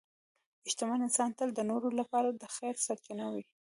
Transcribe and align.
شتمن 0.71 0.99
انسان 1.07 1.29
تل 1.37 1.49
د 1.55 1.59
نورو 1.69 1.89
لپاره 1.99 2.29
د 2.31 2.43
خیر 2.55 2.75
سرچینه 2.85 3.25
وي. 3.33 3.43